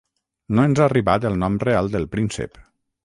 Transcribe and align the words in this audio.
No 0.59 0.63
ens 0.69 0.81
ha 0.81 0.83
arribat 0.87 1.27
el 1.31 1.37
nom 1.43 1.59
real 1.67 1.93
del 1.97 2.09
príncep. 2.17 2.59